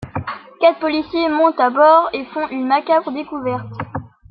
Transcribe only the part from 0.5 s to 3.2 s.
Quatre policiers montent à bord et font une macabre